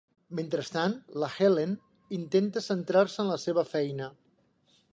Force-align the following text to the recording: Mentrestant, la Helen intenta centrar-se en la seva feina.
Mentrestant, 0.37 0.93
la 1.23 1.27
Helen 1.35 1.75
intenta 2.19 2.65
centrar-se 2.69 3.21
en 3.25 3.31
la 3.33 3.39
seva 3.47 3.65
feina. 3.77 4.09